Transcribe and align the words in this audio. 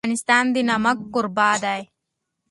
افغانستان 0.03 0.45
د 0.53 0.57
نمک 0.69 0.97
کوربه 1.13 1.49
دی. 1.63 1.81